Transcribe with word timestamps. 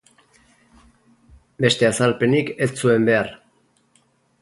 Beste 1.67 1.89
azalpenik 1.91 2.53
ez 2.67 2.71
zuen 2.83 3.09
behar. 3.11 3.33